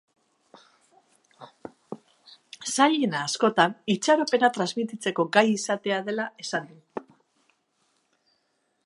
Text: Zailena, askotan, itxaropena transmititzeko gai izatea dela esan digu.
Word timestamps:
Zailena, 2.69 3.19
askotan, 3.27 3.75
itxaropena 3.95 4.51
transmititzeko 4.57 5.29
gai 5.37 5.47
izatea 5.53 6.01
dela 6.09 6.27
esan 6.47 6.69
digu. 6.73 7.07